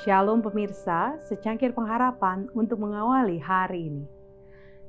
Shalom 0.00 0.40
pemirsa, 0.40 1.20
secangkir 1.28 1.76
pengharapan 1.76 2.48
untuk 2.56 2.80
mengawali 2.80 3.36
hari 3.36 3.92
ini. 3.92 4.08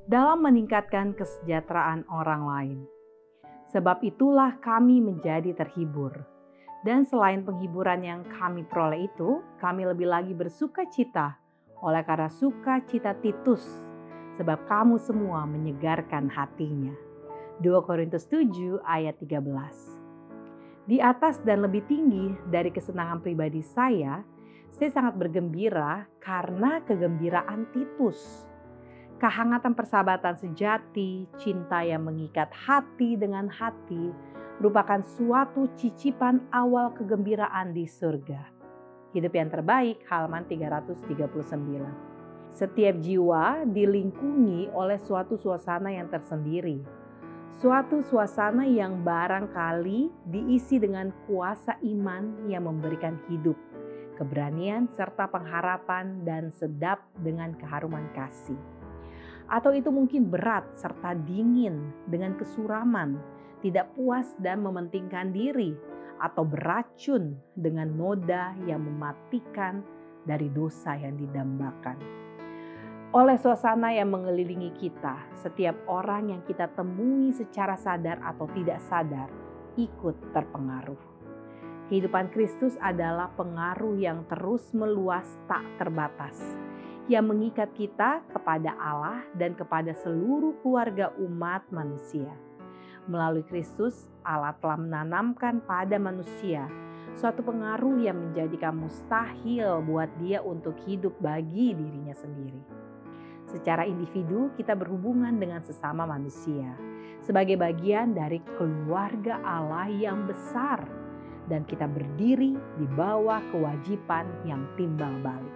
Dalam 0.08 0.40
meningkatkan 0.40 1.12
kesejahteraan 1.20 2.08
orang 2.08 2.42
lain. 2.48 2.80
Sebab 3.76 4.00
itulah 4.08 4.56
kami 4.64 5.04
menjadi 5.04 5.52
terhibur. 5.52 6.16
Dan 6.88 7.04
selain 7.04 7.44
penghiburan 7.44 8.08
yang 8.08 8.24
kami 8.40 8.64
peroleh 8.64 9.12
itu, 9.12 9.44
kami 9.60 9.84
lebih 9.84 10.08
lagi 10.08 10.32
bersuka 10.32 10.88
cita 10.88 11.36
oleh 11.84 12.08
karena 12.08 12.32
sukacita 12.32 13.12
Titus, 13.20 13.68
sebab 14.40 14.64
kamu 14.64 14.96
semua 14.96 15.44
menyegarkan 15.44 16.32
hatinya. 16.32 16.96
2 17.60 17.68
Korintus 17.84 18.32
7 18.32 18.80
ayat 18.88 19.20
13. 19.20 19.44
Di 20.88 21.04
atas 21.04 21.44
dan 21.44 21.68
lebih 21.68 21.84
tinggi 21.84 22.32
dari 22.48 22.72
kesenangan 22.72 23.20
pribadi 23.20 23.60
saya, 23.60 24.24
saya 24.72 24.90
sangat 24.90 25.20
bergembira 25.20 26.08
karena 26.24 26.80
kegembiraan 26.88 27.68
Titus. 27.76 28.48
Kehangatan 29.20 29.78
persahabatan 29.78 30.34
sejati, 30.40 31.30
cinta 31.38 31.86
yang 31.86 32.08
mengikat 32.08 32.50
hati 32.50 33.20
dengan 33.20 33.46
hati, 33.52 34.10
merupakan 34.58 35.04
suatu 35.06 35.70
cicipan 35.78 36.42
awal 36.50 36.96
kegembiraan 36.98 37.76
di 37.76 37.86
surga. 37.86 38.50
Hidup 39.14 39.34
yang 39.36 39.54
terbaik, 39.54 40.02
halaman 40.10 40.48
339. 40.50 42.56
Setiap 42.56 42.96
jiwa 43.04 43.68
dilingkungi 43.70 44.74
oleh 44.74 44.98
suatu 44.98 45.38
suasana 45.38 45.94
yang 45.94 46.10
tersendiri. 46.10 46.82
Suatu 47.62 48.02
suasana 48.02 48.66
yang 48.66 49.06
barangkali 49.06 50.10
diisi 50.26 50.82
dengan 50.82 51.14
kuasa 51.30 51.78
iman 51.84 52.50
yang 52.50 52.66
memberikan 52.66 53.22
hidup 53.30 53.71
keberanian, 54.22 54.86
serta 54.94 55.26
pengharapan 55.26 56.22
dan 56.22 56.54
sedap 56.54 57.02
dengan 57.18 57.58
keharuman 57.58 58.06
kasih. 58.14 58.62
Atau 59.50 59.74
itu 59.74 59.90
mungkin 59.90 60.30
berat 60.30 60.78
serta 60.78 61.18
dingin 61.18 61.90
dengan 62.06 62.38
kesuraman, 62.38 63.18
tidak 63.66 63.90
puas 63.98 64.30
dan 64.38 64.62
mementingkan 64.62 65.34
diri, 65.34 65.74
atau 66.22 66.46
beracun 66.46 67.34
dengan 67.58 67.90
noda 67.90 68.54
yang 68.70 68.86
mematikan 68.86 69.82
dari 70.22 70.54
dosa 70.54 70.94
yang 70.94 71.18
didambakan. 71.18 71.98
Oleh 73.12 73.36
suasana 73.36 73.92
yang 73.92 74.08
mengelilingi 74.08 74.72
kita, 74.80 75.36
setiap 75.36 75.76
orang 75.90 76.32
yang 76.32 76.42
kita 76.48 76.72
temui 76.72 77.36
secara 77.36 77.76
sadar 77.76 78.24
atau 78.24 78.48
tidak 78.56 78.80
sadar 78.88 79.28
ikut 79.76 80.32
terpengaruh. 80.32 81.11
Kehidupan 81.92 82.32
Kristus 82.32 82.80
adalah 82.80 83.28
pengaruh 83.36 84.00
yang 84.00 84.24
terus 84.32 84.72
meluas 84.72 85.28
tak 85.44 85.60
terbatas, 85.76 86.40
yang 87.12 87.28
mengikat 87.28 87.68
kita 87.76 88.24
kepada 88.32 88.72
Allah 88.80 89.28
dan 89.36 89.52
kepada 89.60 89.92
seluruh 90.00 90.56
keluarga 90.64 91.12
umat 91.20 91.68
manusia. 91.68 92.32
Melalui 93.12 93.44
Kristus, 93.44 94.08
Allah 94.24 94.56
telah 94.64 94.80
menanamkan 94.80 95.60
pada 95.68 96.00
manusia 96.00 96.72
suatu 97.12 97.44
pengaruh 97.44 98.00
yang 98.00 98.16
menjadikan 98.16 98.72
mustahil 98.72 99.84
buat 99.84 100.08
dia 100.16 100.40
untuk 100.40 100.80
hidup 100.88 101.20
bagi 101.20 101.76
dirinya 101.76 102.16
sendiri. 102.16 102.64
Secara 103.52 103.84
individu, 103.84 104.48
kita 104.56 104.80
berhubungan 104.80 105.36
dengan 105.36 105.60
sesama 105.60 106.08
manusia 106.08 106.72
sebagai 107.20 107.60
bagian 107.60 108.16
dari 108.16 108.40
keluarga 108.56 109.44
Allah 109.44 109.92
yang 109.92 110.24
besar 110.24 111.01
dan 111.48 111.66
kita 111.66 111.90
berdiri 111.90 112.54
di 112.78 112.86
bawah 112.94 113.42
kewajiban 113.50 114.30
yang 114.46 114.66
timbal 114.78 115.12
balik. 115.26 115.56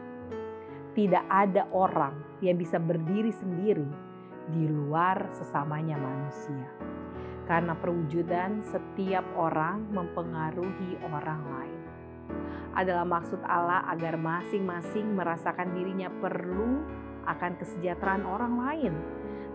Tidak 0.95 1.27
ada 1.27 1.67
orang 1.75 2.15
yang 2.39 2.55
bisa 2.55 2.79
berdiri 2.79 3.29
sendiri 3.35 3.87
di 4.55 4.63
luar 4.69 5.27
sesamanya 5.35 5.99
manusia. 5.99 6.69
Karena 7.45 7.77
perwujudan 7.77 8.63
setiap 8.65 9.27
orang 9.37 9.85
mempengaruhi 9.93 10.97
orang 11.05 11.41
lain. 11.45 11.81
Adalah 12.73 13.05
maksud 13.05 13.39
Allah 13.45 13.85
agar 13.91 14.17
masing-masing 14.17 15.13
merasakan 15.13 15.77
dirinya 15.77 16.09
perlu 16.09 16.81
akan 17.29 17.57
kesejahteraan 17.61 18.25
orang 18.25 18.53
lain 18.57 18.93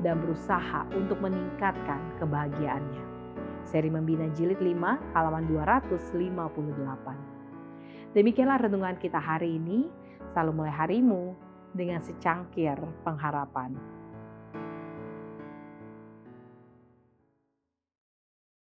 dan 0.01 0.23
berusaha 0.23 0.89
untuk 0.97 1.21
meningkatkan 1.21 2.01
kebahagiaannya. 2.23 3.20
Seri 3.69 3.91
Membina 3.93 4.29
Jilid 4.33 4.61
5 4.63 5.17
halaman 5.17 5.45
258. 5.49 8.17
Demikianlah 8.17 8.59
renungan 8.67 8.97
kita 8.99 9.21
hari 9.21 9.61
ini. 9.61 9.89
Selalu 10.31 10.53
mulai 10.63 10.75
harimu 10.75 11.35
dengan 11.75 12.01
secangkir 12.03 12.79
pengharapan. 13.03 13.75